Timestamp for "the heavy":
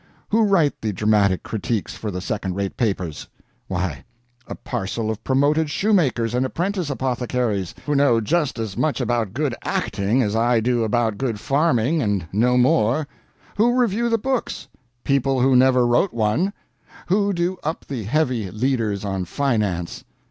17.85-18.49